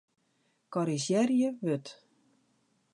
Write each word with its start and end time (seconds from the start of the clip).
Korrizjearje 0.73 1.53
wurd. 1.61 1.85